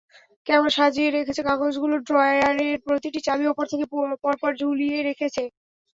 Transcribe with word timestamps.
কেমন 0.47 0.69
সাজিয়ে 0.75 1.09
রেখেছে 1.09 1.41
কাগজগুলো, 1.49 1.95
ড্রয়ারের 2.07 2.75
প্রতিটি 2.85 3.19
চাবি 3.27 3.45
ওপর 3.47 3.65
থেকে 3.71 3.85
পরপর 4.23 4.51
ঝুলিয়ে 4.61 4.97
রেখেছে। 5.09 5.43